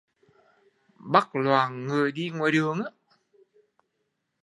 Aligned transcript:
Bắt 0.97 1.29
loạn 1.35 1.85
người 1.85 2.11
đi 2.11 2.29
ngoài 2.29 2.51
đường 2.51 2.79